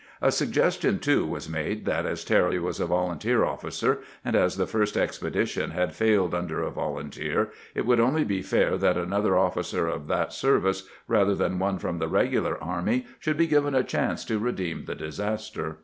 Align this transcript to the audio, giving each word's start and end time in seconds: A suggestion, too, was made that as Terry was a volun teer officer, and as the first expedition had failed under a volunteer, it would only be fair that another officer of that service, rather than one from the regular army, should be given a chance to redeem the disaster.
A 0.19 0.31
suggestion, 0.31 0.97
too, 0.97 1.27
was 1.27 1.47
made 1.47 1.85
that 1.85 2.07
as 2.07 2.25
Terry 2.25 2.57
was 2.57 2.79
a 2.79 2.87
volun 2.87 3.19
teer 3.19 3.45
officer, 3.45 3.99
and 4.25 4.35
as 4.35 4.57
the 4.57 4.65
first 4.65 4.97
expedition 4.97 5.69
had 5.69 5.93
failed 5.93 6.33
under 6.33 6.59
a 6.63 6.71
volunteer, 6.71 7.51
it 7.75 7.85
would 7.85 7.99
only 7.99 8.23
be 8.23 8.41
fair 8.41 8.79
that 8.79 8.97
another 8.97 9.37
officer 9.37 9.87
of 9.87 10.07
that 10.07 10.33
service, 10.33 10.89
rather 11.07 11.35
than 11.35 11.59
one 11.59 11.77
from 11.77 11.99
the 11.99 12.07
regular 12.07 12.57
army, 12.63 13.05
should 13.19 13.37
be 13.37 13.45
given 13.45 13.75
a 13.75 13.83
chance 13.83 14.25
to 14.25 14.39
redeem 14.39 14.85
the 14.85 14.95
disaster. 14.95 15.77